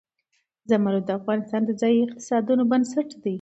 زمرد 0.69 1.03
د 1.07 1.09
افغانستان 1.19 1.61
د 1.65 1.71
ځایي 1.81 1.99
اقتصادونو 2.03 2.63
بنسټ 2.71 3.09
دی. 3.23 3.29